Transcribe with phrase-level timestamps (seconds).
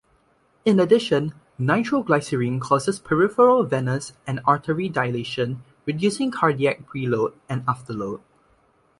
[0.65, 8.19] In addition, nitroglycerin causes peripheral venous and artery dilation reducing cardiac preload and afterload.